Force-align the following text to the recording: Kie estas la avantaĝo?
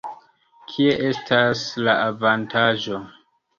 Kie 0.71 0.95
estas 1.09 1.63
la 1.89 1.97
avantaĝo? 2.09 3.07